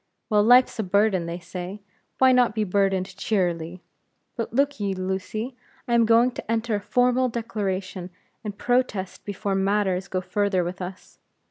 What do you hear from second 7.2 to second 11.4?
declaration and protest before matters go further with us.